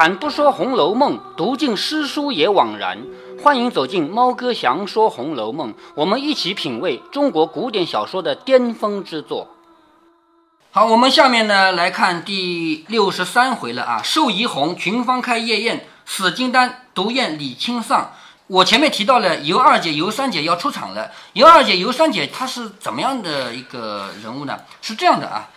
[0.00, 3.04] 开坛不说《红楼梦》，读尽诗书也枉然。
[3.42, 9.46] 欢迎走进猫哥祥说《红楼梦》，我们一起品味中国古典小说的巅峰之作。
[10.70, 14.00] 好，我们下面呢来看第六十三回了啊。
[14.02, 18.10] 寿怡红、群芳开夜宴，死金丹独宴李清丧。
[18.46, 21.10] 我前面提到了尤二姐、尤三姐要出场了。
[21.34, 24.60] 尤二姐、尤三姐她是怎么样的一个人物呢？
[24.80, 25.50] 是这样的啊，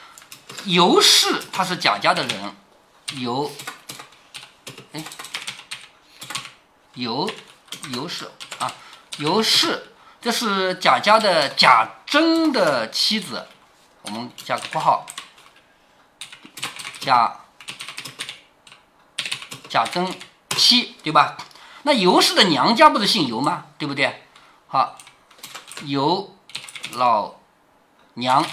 [0.66, 2.52] 尤氏她是贾家的人，
[3.22, 3.50] 尤，
[4.94, 5.04] 哎，
[6.94, 7.30] 尤
[7.92, 8.72] 尤氏啊，
[9.18, 13.48] 尤氏这是贾家的贾珍的妻子，
[14.04, 15.06] 我们加个括号，
[17.00, 17.40] 贾
[19.68, 20.08] 贾珍
[20.56, 21.36] 妻对吧？
[21.82, 23.66] 那尤氏的娘家不是姓尤吗？
[23.78, 24.24] 对不对？
[24.68, 24.96] 好，
[25.86, 26.34] 尤
[26.94, 27.36] 老
[28.14, 28.46] 娘，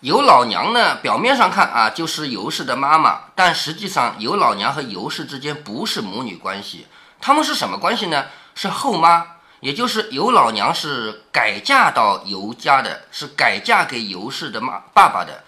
[0.00, 6.86] 尤老娘呢，表面上看啊，就是尤氏的妈妈，但实际上尤老娘和尤氏之间不是母女关系，
[7.20, 8.26] 他们是什么关系呢？
[8.54, 9.26] 是后妈，
[9.58, 15.42] 也就是尤老娘是改嫁到尤家的，是改嫁给尤氏的妈爸爸的。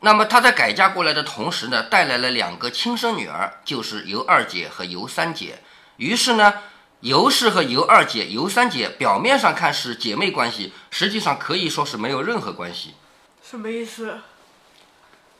[0.00, 5.62] 那么她在改嫁过来的同时呢，带来了两个亲生女儿，就是尤二姐和尤三姐。
[5.96, 6.54] 于是呢，
[7.00, 12.94] 尤氏和尤二姐、尤三姐表面上看是姐妹关系，实际上可以说是没有任何关系。
[13.54, 14.18] 什么意思？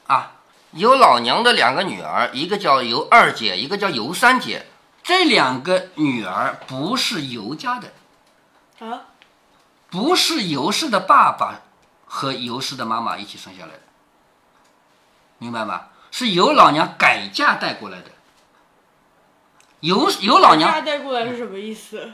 [0.07, 0.35] 啊，
[0.71, 4.67] 尤老娘的两个女儿，一个叫尤二姐，一个叫尤三姐。
[5.03, 7.93] 这两个女儿不是尤家的，
[8.87, 9.07] 啊？
[9.91, 11.63] 不是尤氏的爸爸
[12.07, 13.81] 和尤氏的妈妈一起生下来的，
[15.39, 15.89] 明白吗？
[16.13, 18.13] 是尤老娘改嫁带过来的。
[19.81, 22.13] 尤尤老娘嫁带过来是什么意思？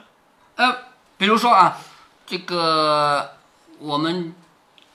[0.57, 0.79] 呃，
[1.19, 1.77] 比如说啊，
[2.27, 3.37] 这个
[3.79, 4.35] 我们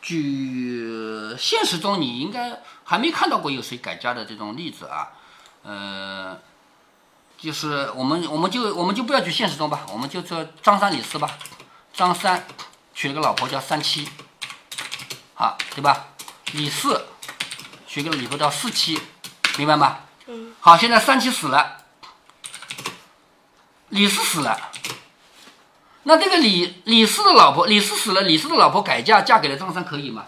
[0.05, 5.09] 举现实中你应该还没看到过有谁改嫁的这种例子啊，
[5.63, 6.37] 呃，
[7.39, 11.35] 就是我们我们就我们就不要举现实中吧，我们就说张三李四吧，
[11.91, 12.45] 张三
[12.93, 14.07] 娶了个老婆叫三七，
[15.33, 16.05] 啊，对吧？
[16.51, 17.03] 李四
[17.87, 19.01] 娶个老婆叫四七，
[19.57, 20.01] 明白吗？
[20.27, 20.53] 嗯。
[20.59, 21.77] 好，现在三七死了。
[23.89, 24.71] 李四死了，
[26.07, 30.25] 那这个李李四的老婆，李四死了，李四的老婆改嫁嫁给了张三，可以吗？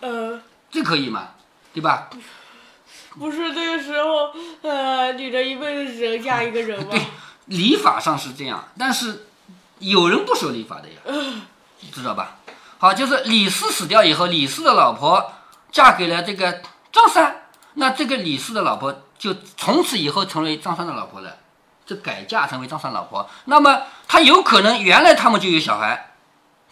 [0.00, 0.40] 呃，
[0.70, 1.30] 这可以吗？
[1.72, 2.10] 对吧？
[3.18, 6.88] 不是这个时候，呃，女人一辈子只能嫁一个人吗？
[6.92, 7.00] 对，
[7.46, 9.26] 礼法上是这样，但是
[9.78, 10.96] 有人不守礼法的呀，
[11.92, 12.36] 知道吧？
[12.78, 15.32] 好，就是李四死掉以后，李四的老婆
[15.72, 16.62] 嫁给了这个
[16.92, 19.02] 张三，那这个李四的老婆。
[19.18, 21.38] 就从此以后成为张三的老婆了，
[21.86, 26.14] 这改嫁成为张三老婆，那么他有可能原来他们就有小孩，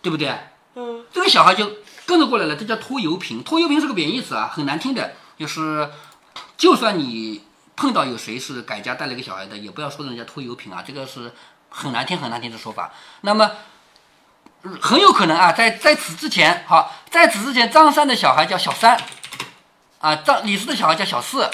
[0.02, 0.36] 对不对？
[0.74, 1.04] 嗯。
[1.12, 1.70] 这个小孩就
[2.04, 3.42] 跟着过来了，这叫拖油瓶。
[3.44, 5.12] 拖油瓶是个贬义词啊，很难听的。
[5.38, 5.88] 就是，
[6.56, 7.44] 就算你
[7.76, 11.32] 碰到有谁是改嫁带了一个小孩的，也不要说人家拖油瓶啊，这个是
[11.70, 12.92] 很难听很难听的说法。
[13.20, 13.50] 那么
[14.80, 19.00] 很有可能啊，在在此之前，好，在此之前，张三的小孩叫小三，
[20.00, 21.48] 啊，张李四的小孩叫小四。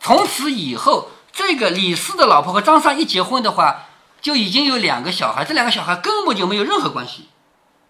[0.00, 3.88] 从此以后，这个李四的老婆和张三一结婚的话，
[4.22, 7.28] 就已经有两个小孩，这两个小孩根本就没有任何关系。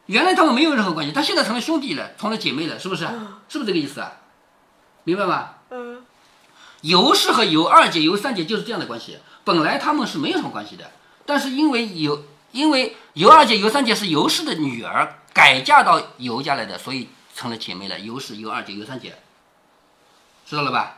[0.06, 3.04] 原来他们没有任何关系，他现在成了兄弟了，成了姐妹了，是不是？
[3.48, 4.14] 是不是这个意思啊？
[5.04, 5.50] 明白吗？
[5.70, 6.04] 嗯。
[6.80, 10.90] 尤氏和尤二姐、尤三姐就是这样的关系，本来他们是没有什么关系的，
[11.24, 17.98] 但是因为尤因为尤二姐、尤三姐是尤氏的女儿，改嫁到尤家来的，所以成了姐妹了。
[18.00, 19.16] 尤氏、尤二姐、尤三姐，
[20.44, 20.95] 知道了吧？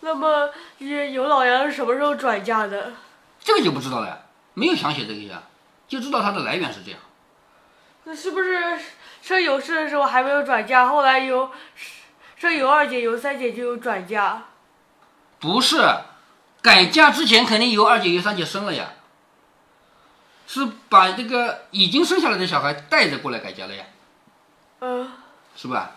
[0.00, 2.92] 那么，尤老杨是什么时候转嫁的？
[3.40, 5.42] 这个就不知道了，没有详写这个呀，
[5.88, 7.00] 就知道它的来源是这样。
[8.04, 8.78] 那是不是
[9.20, 11.50] 生尤氏的时候还没有转嫁，后来由
[12.36, 14.44] 生尤二姐、尤三姐就有转嫁？
[15.40, 15.84] 不是，
[16.62, 18.92] 改嫁之前肯定由二姐、由三姐生了呀，
[20.46, 23.84] 是把这个已经生下来的小孩带着过来改嫁了呀。
[24.80, 25.10] 嗯。
[25.56, 25.96] 是吧？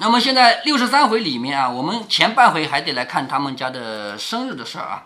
[0.00, 5.04] 那么现在六十三回里面啊，我们前半回还得来看他们家的生日的事儿啊。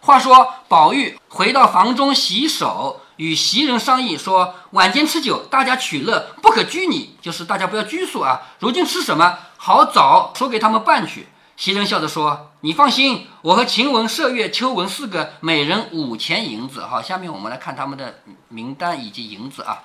[0.00, 8.42] 话说宝玉回到房中洗手，与袭人商议说：晚间吃酒，大家取乐，不可拘泥，就是大家不要拘束啊。
[8.58, 11.26] 如今吃什么，好早说给他们办去。
[11.56, 16.84] 袭人笑着说：“你放心，我和晴雯、麝月、秋纹四个，每人五钱银子。
[16.84, 18.18] 好，下面我们来看他们的
[18.48, 19.84] 名单以及银子啊。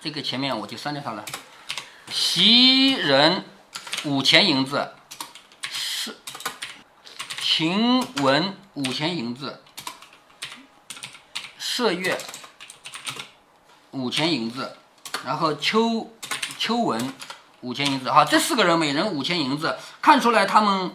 [0.00, 1.24] 这个前面我就删掉它了。
[2.10, 3.44] 袭人
[4.04, 4.92] 五钱银子，
[5.68, 6.16] 是
[7.40, 9.60] 晴雯五钱银子，
[11.58, 12.16] 麝月
[13.90, 14.76] 五钱银子，
[15.24, 16.12] 然后秋
[16.58, 17.12] 秋纹
[17.60, 18.10] 五钱银子。
[18.10, 20.92] 好，这四个人每人五钱银子，看出来他们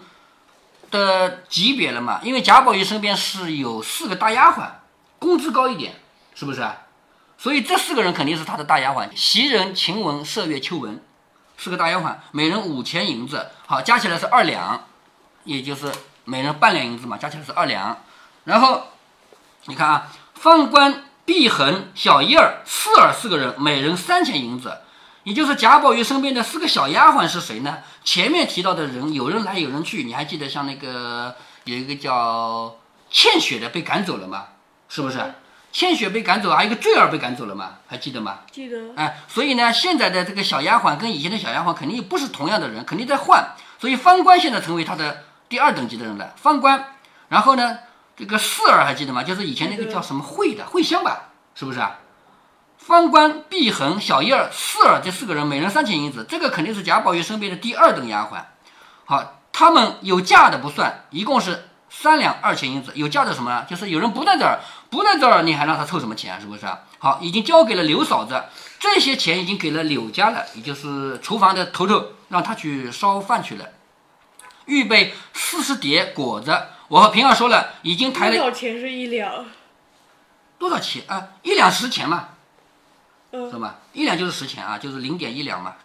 [0.90, 2.22] 的级别了嘛？
[2.24, 4.70] 因为贾宝玉身边是有四个大丫鬟，
[5.20, 6.00] 工资高一点，
[6.34, 6.68] 是不是？
[7.42, 11.04] 所以这四个人肯定是他的大丫鬟：袭人、晴雯、麝月、秋纹，
[11.58, 13.48] 四个大丫鬟，每人五千银子。
[13.66, 14.86] 好，加起来是二两，
[15.46, 15.92] 也就是
[16.26, 17.98] 每人半两银子嘛，加起来是二两。
[18.44, 18.84] 然后
[19.66, 21.06] 你看啊，方官。
[21.24, 24.80] 碧痕、小叶儿、四儿四个人，每人三千银子，
[25.24, 27.78] 也就是贾宝玉身边的四个小丫鬟是谁呢？
[28.04, 31.34] 前面提到的人，有人来有人去，你还记得像那个
[31.64, 32.76] 有一个叫
[33.12, 34.48] 倩雪的被赶走了吗？
[34.90, 35.34] 是不是？
[35.72, 37.76] 倩雪被赶走，还有一个坠儿被赶走了吗？
[37.88, 38.40] 还记得吗？
[38.52, 38.78] 记得。
[38.96, 43.56] 哎，所以呢，现在的这个小丫鬟跟以前的小丫鬟肯定不是同样的人，肯定在换。
[43.80, 46.34] 所以方官现在成为他的第二等级的人了。
[46.36, 46.86] 方官，
[47.30, 47.78] 然后呢？
[48.14, 49.24] 这个四儿还记得吗？
[49.24, 51.98] 就是以前那个叫什么慧的慧香吧，是不是啊？
[52.78, 58.44] 方官、碧痕、小叶儿、四儿这四个人，每人三千银子，这个肯定是贾宝玉身边的第二等丫鬟。
[59.06, 62.92] 好，他们有嫁的不算，一共是三两二千银子。
[62.94, 63.66] 有嫁的什么呢？
[63.68, 64.60] 就是有人不在这儿，
[64.92, 66.40] 不在这儿，你还让他凑什么钱？
[66.42, 66.82] 是不是啊？
[67.00, 68.44] 好，已经交给了刘嫂子，
[68.78, 73.70] 这些钱已经给了柳家了，也就是厨房的头头，让他去烧饭去了，
[74.66, 76.66] 预备四十碟果子。
[76.90, 79.46] 我和平儿说了，已经抬了多少钱是一两？
[80.60, 81.30] 多少钱啊？
[81.42, 82.28] 一两十钱嘛，
[83.32, 83.78] 嗯，是吧？
[83.94, 85.76] 一两就是十钱啊，就是零点一两嘛。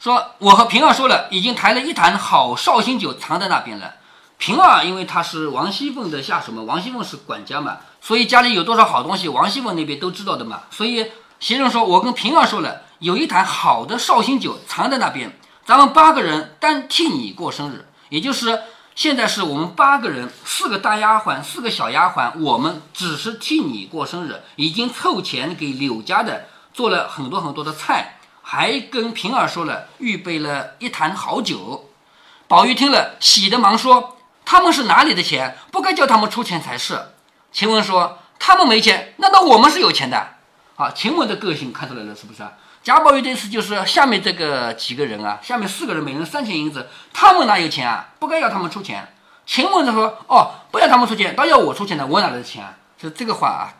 [0.00, 3.96] 说我和平儿说了，已经抬了一坛好绍兴酒藏在那边了。
[4.38, 10.62] 平儿因为他是王熙凤的下属嘛，王熙凤是管家嘛，所以家里有多少好东西，王熙凤那边都知道的嘛。
[10.70, 18.62] 所以袭人说，我跟平儿说了，有一坛好的绍兴酒藏在那边，咱们八个人单替你过生日，也就是。
[18.94, 31.88] 现在是我们八个人，四个大丫鬟，四个小丫鬟，我们只是替你过生日，已经凑钱给柳家的做了很多很多的菜，还跟平儿说了预备了一坛好酒。
[32.48, 34.16] 宝玉听了，喜的忙说
[34.50, 35.58] ：“他们是哪里的钱？
[35.70, 36.98] 不该叫他们出钱才是。”
[37.52, 40.26] 晴雯说：“他们没钱，难道我们是有钱的？”
[40.76, 42.52] 啊，晴雯的个性看出来了，是不是啊？
[42.82, 48.08] 贾宝玉这次就是下面这个几个人啊，下面四个人每人三千银子，他们哪有钱啊？
[48.18, 49.12] 不该要他们出钱。
[49.44, 53.76] 晴雯就说：“哦，不要他们出钱，倒要我出钱的，我哪来的钱啊？”是这个话啊，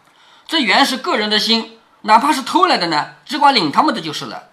[0.47, 4.49] 这原是个人的心，哪怕是偷来的呢，只管领他们的就是了。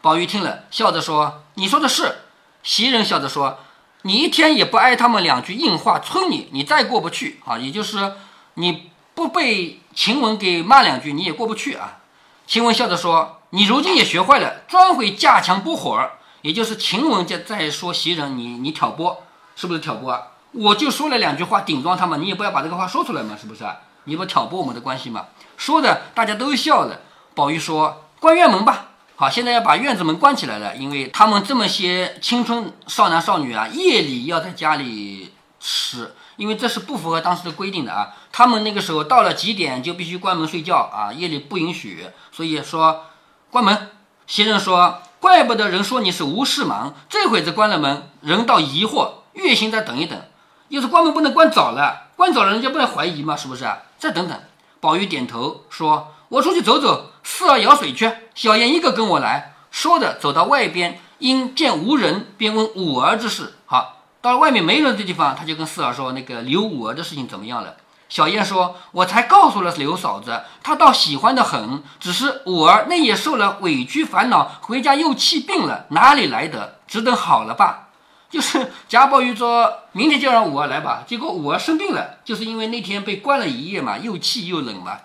[0.00, 2.16] 宝玉听了，笑着说：“你说的是。”
[2.64, 3.60] 袭人笑着说
[4.02, 8.14] ：“你一天也不挨他们两句硬话催你，你再过不去啊，也就是
[8.54, 11.98] 你不被晴雯给骂两句，你也过不去啊。”
[12.46, 13.38] 晴雯笑着说。
[13.54, 20.22] 你如今也学坏了，专会架墙拨火儿，也就是晴雯在在说袭人，你你挑拨，是不是挑拨啊？
[20.52, 23.62] 我就说了两句话顶撞他们，你也不要把这个话说出来嘛，是不是？
[24.04, 25.26] 你不挑拨我们的关系嘛？
[25.58, 27.02] 说的大家都笑了。
[27.34, 28.91] 宝玉说：“关院门吧。”
[29.22, 36.12] 好，现在要把院子门关起来了，因为他们这么些青春少男少女啊，夜里要在家里吃。
[36.34, 38.16] 因为这是不符合当时的规定的啊。
[38.32, 42.04] 他们那个时候到了几点就必须关门睡觉啊，夜里不允许。
[42.32, 43.04] 所以说。
[43.48, 43.90] 关门，
[44.26, 49.08] 袭人说：“怪不得人说你是无事忙，这会子关了门，人倒疑惑。
[49.34, 50.20] 月心再等一等，
[50.66, 53.36] 要是关门不能关早了，关早了人家不能怀疑吗？
[53.36, 53.70] 是不是？
[54.00, 54.36] 再等等。”
[54.80, 63.54] 宝玉点头说：“我出去走走，四儿舀水去，小燕一个跟我来。”说着走到外边，因见无人，便问五儿之事。
[63.64, 67.76] 好，到了外面没人的地方，他就跟四儿说：“那个刘五儿的事情怎么样了？”
[68.10, 71.82] 小燕说：“我才告诉了刘嫂子，她倒喜欢的很。
[71.98, 76.80] 只是五儿那也受了委屈烦恼，回家又气病了，哪里来得？
[76.86, 77.88] 只等好了吧。
[78.28, 81.04] 就是贾宝玉说明天就让五儿来吧。
[81.06, 84.98] 结果五儿生病了，就是因为那天被关了一夜嘛，又气又冷嘛。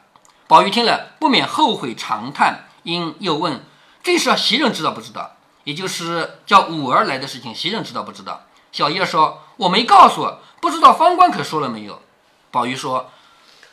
[0.48, 3.64] 宝玉听了不免后悔长叹，因又问
[4.02, 5.34] 这事袭人知道不知道？
[5.66, 8.44] 也就是叫五儿来的事情，袭人知道不知道？
[8.72, 12.02] 小叶说我没告诉，不知道方官可说了没有？”
[12.50, 13.12] 宝玉说：“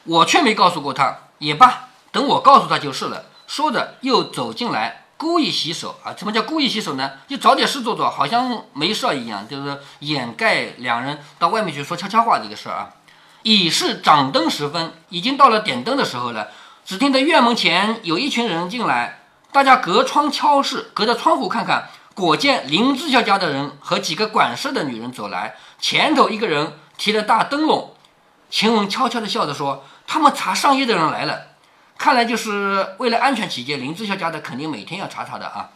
[0.02, 6.12] 我却没告诉过他，也罢，等我告诉他就是了。”说着又走进来，故意洗手啊。
[6.18, 7.12] 什么叫故意洗手呢？
[7.28, 12.90] 就找点事做做，好像没事一样，就是掩盖两人到外面去说悄悄话这个事儿啊。
[13.42, 16.48] 已是掌灯时分，已经到了点灯的时候了。
[16.84, 27.94] 只听得院门前有一群人进来，大家隔窗敲视，隔着窗户看看，果见林志孝家的人和几个管事的女人走来，前头一个人提着大灯笼。
[28.50, 31.46] 晴雯悄悄地笑着说：“他们查上夜的人来了，
[31.96, 35.70] 看来就是为了安全起见，林志孝家的肯定每天要查查的啊。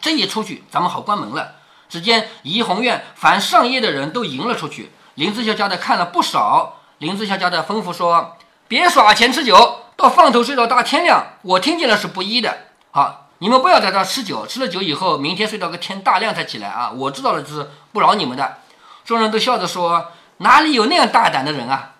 [0.00, 1.56] 这一出去，咱们好关门了。”
[1.90, 6.76] 只见怡红院凡上夜的人都迎了出去，林志孝家的看了不少。
[6.98, 8.36] 林志孝家的吩咐说
[8.68, 11.34] ：“别耍钱吃酒，到放头睡到大天亮。
[11.42, 12.56] 我听见了是不依的。”
[12.92, 16.90] 好，你们不要在这吃酒，吃了酒以后，明天睡到个天大亮才起来啊！
[16.90, 18.58] 我知道了，就是不饶你们的。
[19.04, 21.92] 众人都笑着说：“哪里有那样大胆的人啊？”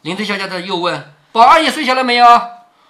[0.00, 2.40] 林子小家的又问：“宝二爷睡下了没有？”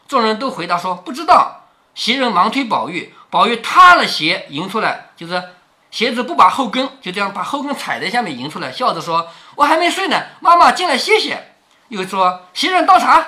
[0.07, 1.63] 众人都回答说：“不知道。”
[1.95, 5.43] 袭人忙推宝玉，宝玉塌了鞋迎出来，就是
[5.91, 11.55] 鞋子不把后跟，就这样把后跟踩在下面迎出来，笑着说：“我还没睡呢，妈妈进来歇歇。”
[11.89, 13.27] 又说：“袭人倒茶。”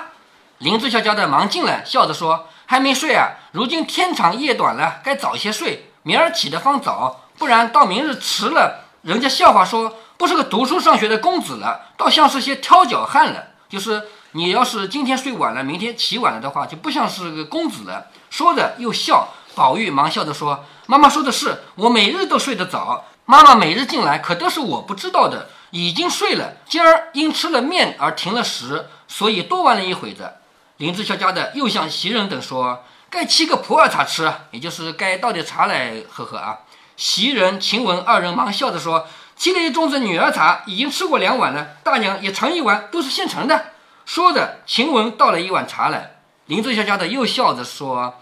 [0.63, 3.31] 林子小家的忙进来，笑着说：“还没睡啊？
[3.51, 13.43] 如今天长夜短了，该早些睡，明儿起得方早，不然到明日迟了，人家笑话说不是个读书上学的公子了，倒像是些挑脚汉了。
[13.67, 19.33] 就是你要是今天睡晚了，明天起晚了的话，就不像是个公子了。”说着又笑。
[19.55, 23.03] 宝玉忙笑着说：“妈妈说的是，我每日都睡得早。
[23.25, 25.49] 妈妈每日进来，可都是我不知道的。
[25.71, 30.31] 已经睡了，今儿因吃了面而停了食，所以多玩了一会子。”
[30.77, 36.59] 林子小家的又向袭人等说：“该沏个普洱茶吃，也就是该倒点茶来喝喝啊。”
[36.97, 41.75] 袭人、晴雯二人忙笑着说：“沏了一盅子女儿茶，已经吃过两碗了。
[41.83, 43.65] 大娘也尝一碗，都是现成的。”
[44.05, 46.17] 说着，晴雯倒了一碗茶来。
[46.47, 48.15] 林子小家的又笑着说。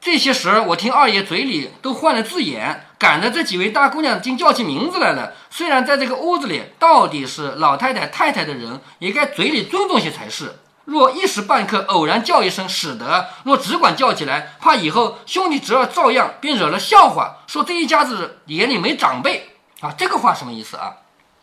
[0.00, 5.32] 这些时儿，我听二爷嘴里都换了字眼，赶着这几位大姑娘竟叫起名字来了。
[5.50, 10.60] 虽然在这个屋子里，到底是老太太、太太的人，也该嘴里尊重些才是。
[10.88, 19.92] 若一时半刻偶然叫一声，使得；若只管叫起来，怕以后兄弟侄儿照样，便惹了笑话，说这一家子眼里没长辈啊。
[19.98, 20.94] 这个话什么意思啊？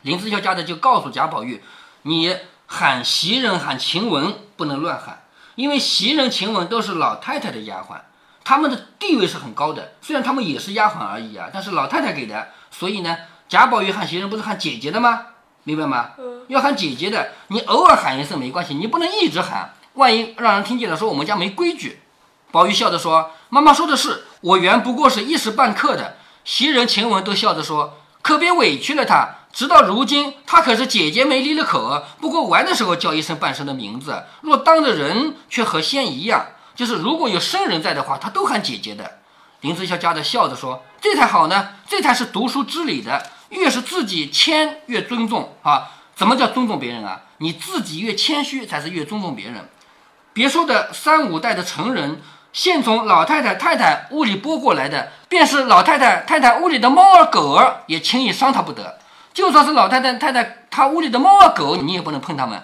[0.01, 1.63] 林子孝家的就告诉贾宝玉，
[2.01, 2.35] 你
[2.65, 5.21] 喊袭人、喊晴雯不能乱喊，
[5.53, 7.99] 因为袭人、晴雯都是老太太的丫鬟。
[8.43, 13.15] 他们的地位是很高的，虽然他们也是丫鬟而已啊，但是老太太给的，所以呢，
[13.47, 15.21] 贾宝玉喊袭人不是喊姐姐的吗？
[15.65, 16.11] 明白吗？
[16.17, 21.99] 嗯，要喊姐姐的，你偶尔喊一声没关系，你不能一直喊，万一让人听见了，说我们家没规矩。
[22.51, 36.45] 宝玉笑着说：“妈妈说的是，我原不过是一时半刻的。”袭人、晴雯都笑着说：“可别委屈了她，直到如今，她可是姐姐没离了口，不过玩的时候叫一声半声的名字，若当着人，却和先一样。”
[36.75, 39.19] 就是如果有生人在的话，她都喊姐姐的。
[39.61, 43.25] 林子孝家的笑着说：“这才好呢，这才是读书之礼的。
[43.55, 45.91] 越是自己谦，越尊重啊。
[46.15, 47.21] 怎么叫尊重别人啊？
[47.39, 49.67] 你自己越谦虚，才是越尊重别人。
[50.31, 52.21] 别说的三五代的成人，
[52.53, 58.99] 现从老太太、太太屋里拨过来的，便是老太太、太太屋里的猫儿狗儿，也轻易伤他不得。
[59.33, 62.63] 就算是老太太、太太她屋里的猫儿狗，你也不能碰他们。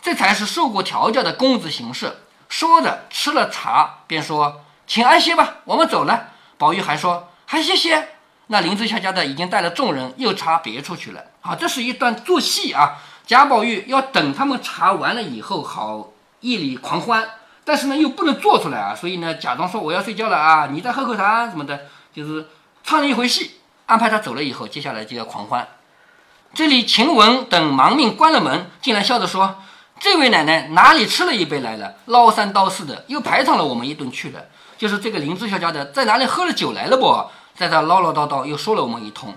[0.00, 2.18] 这才是受过调教的公子行事。”
[2.48, 8.08] 说着，吃了茶，便说：“请安歇吧，我们走了。”宝玉还说：“还歇歇。”
[8.52, 11.24] 那林之孝家的已经带了众人又查别处去了。
[11.40, 12.98] 好，这是一段做戏啊。
[13.26, 17.26] 贾宝玉要等他们查完了以后，好夜里狂欢，
[17.64, 21.80] 但是呢又不能做出来啊，所以呢假装说我要睡觉了啊，你再喝口茶什么的，
[22.12, 22.46] 就是
[22.84, 23.52] 唱了一回戏，
[23.86, 25.66] 安排他走了以后，接下来就要狂欢。
[26.52, 29.62] 这里晴雯等忙命关了门，竟然笑着说。
[29.98, 31.94] 这位奶奶哪里吃了一杯来了？
[32.04, 34.44] 唠三叨四的，又排场了我们一顿去了。
[34.76, 37.24] 就是这个林之孝家的，在哪里喝了酒来了不？
[37.56, 39.34] 在这唠唠叨叨，又说了我们一通。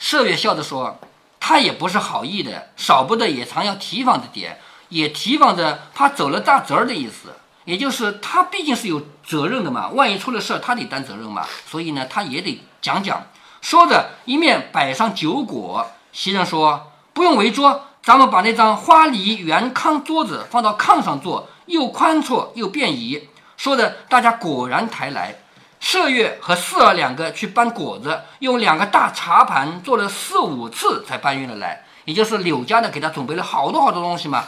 [0.00, 0.98] 麝月笑着说
[1.38, 7.34] ：“他也不是好意的，少不得也常要提防着点，也提防着怕走了大责儿的意思。
[7.64, 11.46] 也就是他毕竟是有责任的嘛，万一出了事，他得担责任嘛。
[11.66, 13.26] 所以呢，他也得讲讲。
[13.60, 15.86] 说着，一面摆上酒果。
[16.12, 23.28] 袭人说：不用围桌。”咱们把那张花梨圆炕桌子放到炕上坐，又宽绰又便宜。
[23.58, 25.39] 说的大家果然抬来。
[25.80, 31.84] 麝月和四儿两个去搬果子，用两个大茶盘做了四五次才搬运了来。
[32.04, 34.44] 也就是柳家的给他准备了好多好多东西嘛。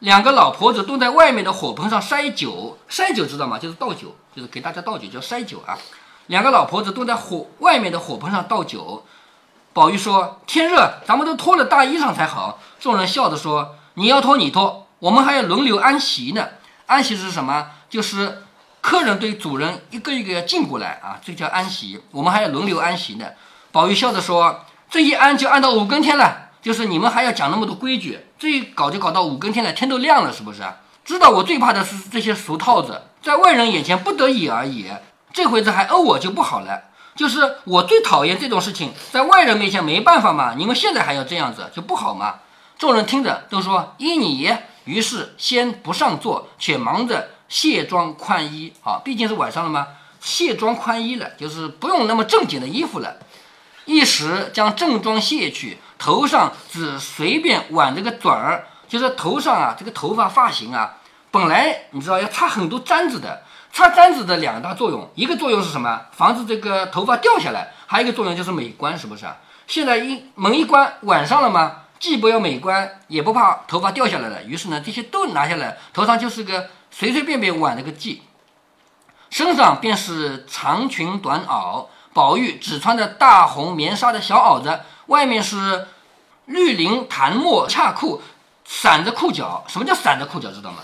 [0.00, 3.58] 两个老婆子都在外面的火盆上筛酒，筛酒知道吗？
[3.58, 5.78] 就是倒酒，就是给大家倒酒叫筛酒啊。
[6.26, 9.04] 两个老婆子都在火外面的火盆上倒酒。
[9.72, 16.46] 宝玉说：“天热，咱们都脱了大衣裳才好。”众人笑着说：“你要脱你脱，我们还要轮流安席呢。
[16.86, 17.70] 安席是什么？
[17.88, 18.43] 就是
[18.84, 21.98] 客人对主人一个一个要进过来啊，这叫安席。
[22.10, 23.24] 我们还要轮流安席呢。”
[23.72, 30.62] 宝玉笑着说：“这一安就安到五更天了，就是你们还要讲那么多规矩，这一搞就搞到五更天了，天都亮了，是不是？
[31.02, 34.90] 知道我最怕的是这些俗套子，在外人眼前不得已而已。
[35.32, 36.82] 这回子还讹我就不好了。”
[37.16, 40.52] 就是我最讨厌这种事情，在外人面前没办法嘛。
[40.58, 42.34] 你们现在还要这样子，就不好嘛。
[42.76, 44.54] 众人听着都说依你。
[44.84, 49.00] 于是先不上座，且忙着卸妆宽衣啊。
[49.04, 49.86] 毕竟是晚上了嘛，
[50.20, 53.18] 卸妆宽衣了，就是不用那么正经的衣服了。
[53.84, 60.96] 一时将正装卸去，头上只随便挽着个转儿，就是头上啊这个头发发型啊，
[61.30, 63.44] 本来你知道要插很多簪子的。
[63.72, 66.00] 插簪子的两大作用，一个作用是什么？
[66.12, 69.26] 防止这个头发掉下来，还有一个作用就是美观，是不是？
[69.66, 71.82] 现在一门一关，晚上了吗？
[71.98, 74.44] 既不要美观，也不怕头发掉下来了。
[74.44, 78.20] 于是呢，这些都拿下来，头上就是个随随便便挽了个髻，
[79.28, 81.86] 身上便是长裙短袄。
[82.12, 85.88] 宝玉只穿着大红棉纱的小袄子，外面是
[86.44, 88.22] 绿绫檀墨恰裤，
[88.64, 89.64] 散着裤脚。
[89.66, 90.52] 什么叫散着裤脚？
[90.52, 90.78] 知道吗？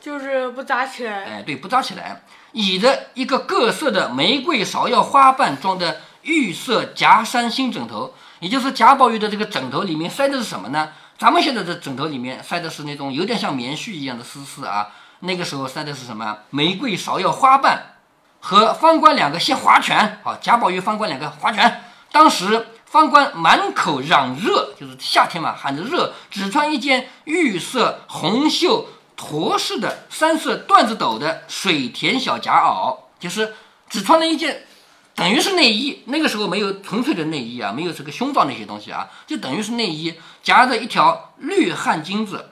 [0.00, 1.24] 就是不扎起来。
[1.24, 2.22] 哎，对，不扎起来。
[2.52, 10.90] 倚着一个各色的玫瑰芍药花瓣装的玉色夹山新枕头，也就是贾宝玉的这个枕头里面塞的是什么呢？
[11.18, 14.88] 咱们现在的枕头里面塞的是那种有点像棉絮一样的丝丝啊，
[15.20, 16.38] 那个时候塞的是什么？
[16.50, 17.92] 玫瑰芍药花瓣。
[18.38, 21.82] 和方官两个先划拳，好，贾宝玉、方官两个划拳。
[22.12, 33.54] 当时方官满口嚷热，就是夏天嘛，喊着热，只穿一件玉色红袖驼式的三色缎子斗的水田小夹袄，就是
[33.88, 34.64] 只穿了一件，
[35.16, 36.02] 等于是内衣。
[36.04, 42.50] 那个时候没有纯粹的内衣啊，没有这个胸罩那些东西啊，就等于是内衣，夹着一条绿汗巾子，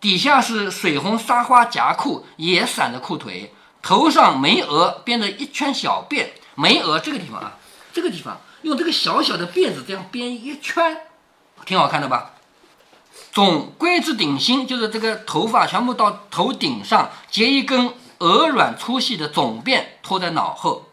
[0.00, 3.52] 底下是水红纱花夹裤，也散着裤腿。
[3.82, 7.58] 头上眉额编的一圈小辫，眉额这个地方啊，
[7.92, 10.96] 这个地方用这个小小的辫子这样编一圈，
[11.66, 12.30] 挺好看的吧？
[13.30, 20.88] 总归至顶心，就是这个头发全部到头顶上，结一根鹅软粗细的总辫拖在脑后，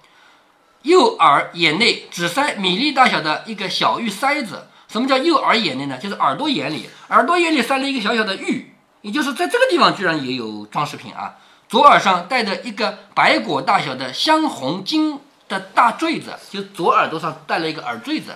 [0.83, 4.67] 右耳眼内只塞米粒大小的一个小玉塞子。
[4.87, 5.97] 什么叫右耳眼内呢？
[5.97, 11.35] 就是耳朵眼里，耳朵眼里塞了一个小小的玉，也就是在这个地方居然也有装饰品啊。
[11.69, 18.35] 左耳上戴着一个白果大小的镶红金的大坠子，就左耳朵上戴了一个耳坠子，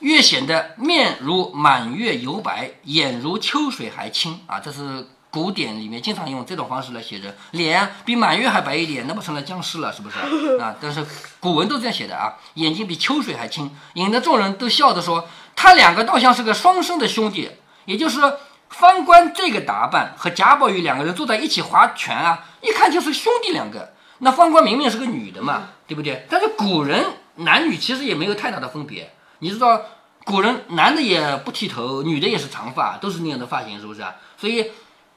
[0.00, 4.60] 越显得面如满月油白，眼如秋水还清啊！
[4.60, 10.16] 这是古典里面经常用这种方式来写着，脸比满月还白一点，那不成了僵尸了是不是
[10.62, 10.76] 啊？
[10.80, 11.04] 但是
[11.40, 17.50] 古文都这样写的啊，眼睛比秋水还清，引得众人都笑着说，他两个倒像是个双生的兄弟，
[17.86, 18.38] 也就是说。
[18.72, 23.92] 方官这个打扮和贾宝玉两个人坐在一起划拳啊，一看就是兄弟两个。
[24.20, 26.26] 那方官明明是个女的嘛，对不对？
[26.30, 29.12] 但是古人男女其实也没有太大的分别。
[29.40, 29.78] 你知道，
[30.24, 34.14] 古人男的也不剃头，女的也是长发，都是那样的发型，是不是啊？
[34.38, 34.70] 所以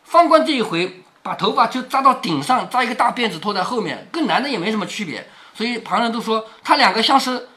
[0.05, 5.27] 方官这一回把头发就扎到顶上，扎一个大辫子拖在后面，跟男的也没什么区别。
[5.53, 7.49] 所以旁人都说他两个像是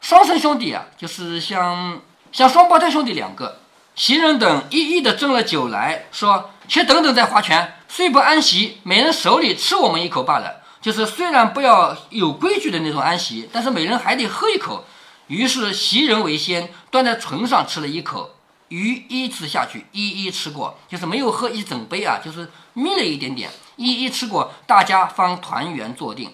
[0.00, 2.00] 双生兄弟啊，就是像
[2.32, 3.60] 像双胞胎兄弟两个。
[3.94, 10.62] 袭人等一一的斟了酒来说：“且等等再划拳，虽不安席，每人手里吃我们一口罢了。
[10.82, 14.84] 就是虽然不要有规矩的那种安席，但是每人还得喝一口。
[15.28, 18.35] 于是袭人为先，端在唇上吃了一口，
[18.68, 26.32] 鱼依次下去，一一吃过，就是没有喝一整杯啊，就是眯了一点点，一一吃过，大家方团圆坐定。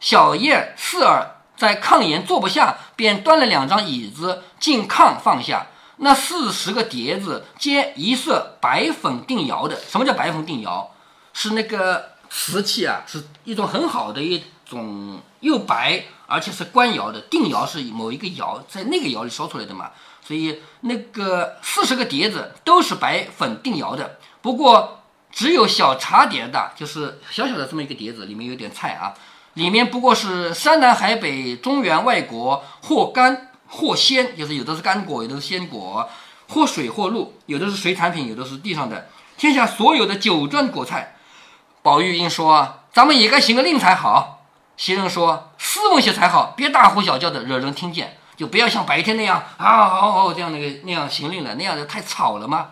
[0.00, 5.66] 小燕、四儿在炕沿坐不下，便端了两张椅子进炕放下。”
[5.98, 9.80] 那四十个碟子皆一色白粉定窑的。
[9.88, 10.90] 什么叫白粉定窑？
[11.32, 17.20] 是那个瓷器啊，是一种很好的一种又白而且是官窑的。
[17.22, 19.92] 定窑是某一个窑在那个窑里烧出来的嘛，
[20.24, 24.18] 所以那个四十个碟子都是白粉定窑的。
[24.40, 29.14] 不过只有小茶碟大，就是小小的这么一个碟子，里面有点菜啊，
[29.54, 33.48] 里面不过是山南海北中原外国或干。
[33.74, 36.06] 或鲜，就是有的是干果，有的是鲜果；
[36.46, 39.08] 或水或露，有的是水产品，有的是地上的。
[39.38, 41.16] 天下所有的酒砖果菜，
[41.80, 44.44] 宝玉应说：“咱们也该行个令才好。”
[44.76, 48.18] 袭人说：“斯文些才好，别大呼小叫的，惹人听见。
[48.42, 52.70] 就不要像白天那样啊哦哦这样那个那样行令了，那样的太吵了吗？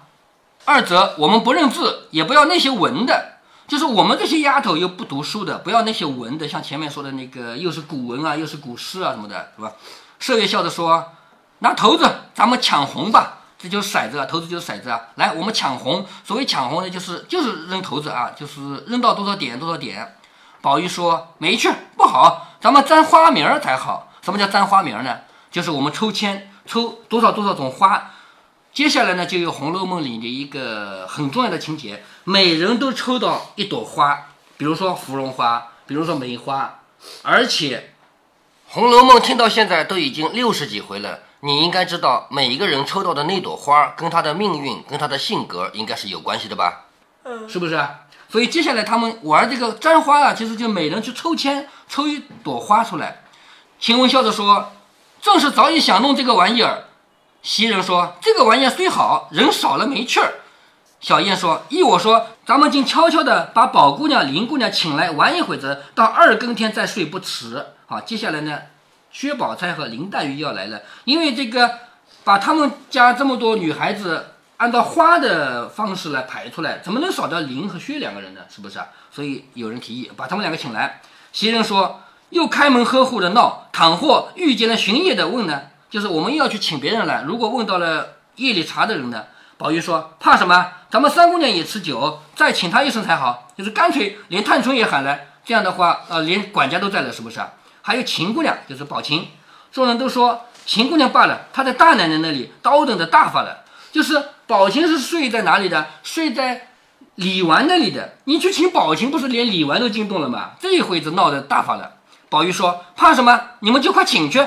[0.65, 3.35] 二则我们不认字，也不要那些文的，
[3.69, 9.71] 就是我们这些丫头又不读书的，不要那些文的，像前面说的那个，又是古文啊，又是古诗啊什么的，是吧？”
[10.21, 11.13] 麝月笑着说
[11.61, 13.39] ：“拿骰子，咱们抢红吧。
[13.57, 15.01] 这就是骰子啊，骰子就是骰子啊。
[15.15, 16.05] 来，我们抢红。
[16.25, 20.17] 所谓抢红呢，就是就是扔骰子啊，就是扔到多少点多少点。”
[20.61, 22.49] 宝玉说：“没趣，不好。
[22.61, 24.09] 咱们沾花名儿才好。
[24.21, 25.17] 什么叫沾花名儿呢？
[25.51, 28.11] 就是我们抽签，抽多少多少种花。
[28.73, 36.81] 接下来呢，就有《红楼梦》里的一个很重要的情节，每人都抽到一朵花，比如说芙蓉花，比如说梅花，
[37.23, 37.93] 而且。”
[38.73, 46.85] 《红楼梦》听到现在都已经六十几回了，你应该知道每一个人抽到的那朵花跟他的命运、跟他的性格应该是有关系的吧？
[47.25, 47.85] 嗯，是不是？
[48.29, 53.25] 所以接下来他们玩这个粘花啊，其实就每人去抽签，抽一朵花出来。
[53.81, 54.71] 晴雯笑着说
[55.21, 56.85] ：“正是早已想弄这个玩意儿。”
[57.43, 60.35] 袭人说：“这个玩意儿虽好，人少了没趣儿。”
[61.01, 67.65] 小燕说：“依我说，咱。”们竟悄悄的把宝姑娘、林姑娘请来玩一会子，到二更天再睡不迟。
[67.87, 68.59] 好，接下来呢，
[69.11, 71.79] 薛宝钗和林黛玉要来了，因为这个
[72.23, 78.43] 把他们家这么多女孩子按照花的方式来排出来，怎么能少掉林和薛两个人呢？
[78.55, 78.89] 是不是啊？
[79.11, 81.01] 所以有人提议把他们两个请来。
[81.33, 85.63] 袭人说：“又开门呵护的闹，倘或遇见了巡夜的问呢？
[85.91, 89.25] 就是我们又要去请别人来，如果问到了夜里查的人呢？”
[89.59, 90.69] 宝玉说：“怕什么？
[90.91, 93.49] 咱们三姑娘也吃酒，再请她一声才好。
[93.59, 97.41] 就是干脆连探春也喊来，这样的话，呃，连管家都在了，是不是？
[97.83, 99.29] 还有秦姑娘，就是宝琴。
[99.71, 103.65] 众人都说秦姑娘罢了，她在大奶奶那里叨等的大发了。
[103.93, 105.89] 就是宝琴是睡在哪里的？
[106.03, 106.69] 睡在
[107.17, 108.15] 李纨那里的。
[108.25, 110.53] 你去请宝琴，不是连李纨都惊动了吗？
[110.59, 111.97] 这一会子闹得大发了。
[112.31, 113.41] 宝玉说：怕什么？
[113.59, 114.47] 你们就快请去。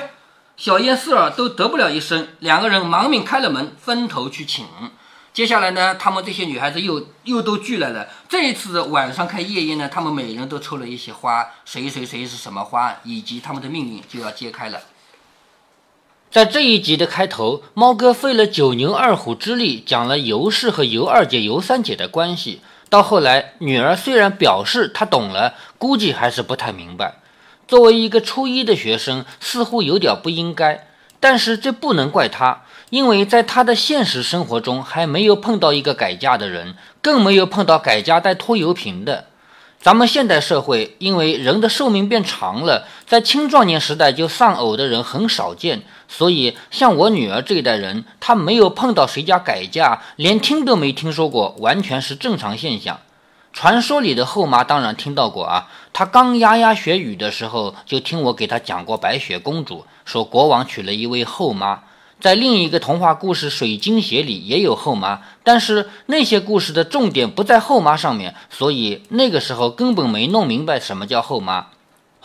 [0.56, 4.64] 小燕、四儿都得不了一声，两个人忙命开了门，分头去请。
[5.34, 8.08] 接下来呢，他们这些女孩子又又都聚来了。
[8.26, 14.80] 这一次晚上开夜宴呢，他们每人都抽了一些花，谁谁谁是什么花，以及他们的命运就要揭开了。
[16.30, 22.62] 在这一集的开头，猫哥费了九牛二虎之力讲了尤氏和尤二姐、尤三姐的关系。
[22.88, 27.16] 到后来，女儿虽然表示她懂了，估计还是不太明白。
[27.66, 30.86] 作为一个初一的学生，似乎有点不应该，
[31.18, 32.62] 但是这不能怪他。
[32.90, 39.24] 因为在他的现实生活中还没有碰到一个改嫁的人，更没有碰到改嫁带拖油瓶的。
[39.80, 53.00] 咱们现代社会，因为人的寿命变长了，在青壮年时代就丧偶的人很少见，所以像我女儿这一代人，她没有碰到谁家改嫁，连听都没听说过，完全是正常现象。
[53.54, 61.84] 传说里的后妈当然听到过啊，她刚牙牙学语的时候，就听我给她讲过白雪公主，说国王娶了一位后妈。
[62.20, 71.60] 在另一个童话故事《水晶鞋》里也有后妈，但是那些故事的重点不在后妈上面，所以那个时候根本没弄明白什么叫后妈。《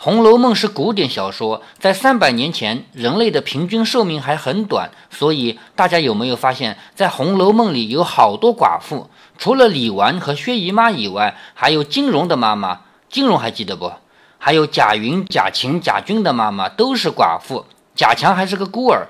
[0.02, 9.10] 红楼梦》是古典小说，在三百年前人类的平均寿命还很短，所以大家有没有发现，在《红楼梦》里有好多寡妇？
[9.36, 13.92] 除了李纨和薛姨妈以外，还有金荣的妈妈，金荣还记得不？
[14.38, 19.06] 还有贾云、贾琴、贾君的妈妈都是寡妇，贾强还是个孤儿。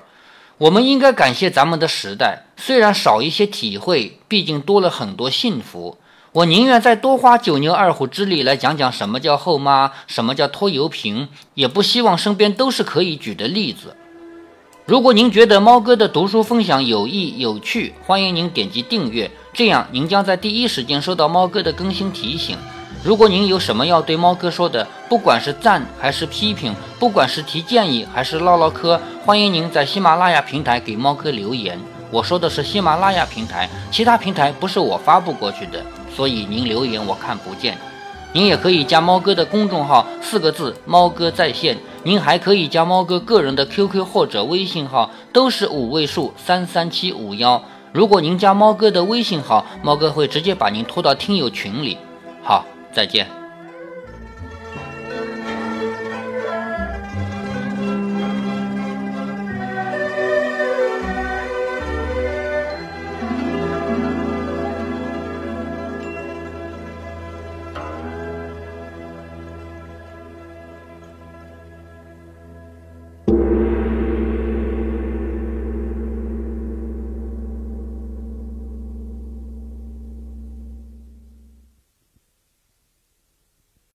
[0.57, 5.97] 我们应该感谢咱们的时代，虽然少一些体会，毕竟多了很多幸福。
[6.33, 13.93] 我宁愿再多花九牛二虎之力来讲讲什么叫后妈，什么叫拖油瓶，也不希望身边都是可以举的例子。
[14.85, 22.57] 如果您觉得猫哥的读书分享有益有趣，欢迎您点击订阅，这样您将在第一时间收到猫哥的更新提醒。
[23.03, 31.77] 如果您有什么要对猫哥说的，不管是赞还是批评，不管是提建议还是唠唠嗑，欢迎您在喜马拉雅平台给猫哥留言。
[32.09, 37.77] 我说的是喜马拉雅平台，其他平台不是我发布过去的，所以您留言我看不见。
[38.33, 41.77] 您也可以加猫哥的公众号，四个字“猫哥在线”。
[42.03, 47.63] 您还可以加猫哥个人的 QQ 或者微信号，都是五位数三三七五幺。
[47.91, 51.97] 如果您加猫哥的微信号，猫哥会直接把您拖到听友群里。
[52.43, 52.65] 好。
[52.93, 53.40] 再见。